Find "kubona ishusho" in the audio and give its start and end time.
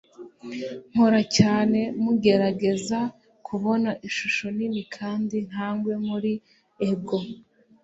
3.47-4.45